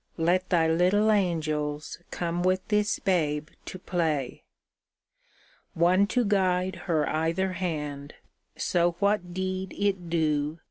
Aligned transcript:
Let 0.17 0.49
Thy 0.49 0.67
little 0.67 1.11
angels 1.11 1.99
come 2.09 2.41
with 2.41 2.67
this 2.69 2.97
babe 2.97 3.49
to 3.65 3.77
play. 3.77 4.41
One 5.75 6.07
to 6.07 6.25
guide 6.25 6.75
her 6.89 7.07
either 7.07 7.53
hand, 7.53 8.15
so 8.57 8.93
what 8.93 9.31
deed 9.35 9.75
it 9.77 10.09
do. 10.09 10.57